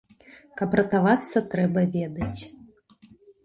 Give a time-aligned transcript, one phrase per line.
[0.61, 2.41] Каб ратавацца трэба ведаць.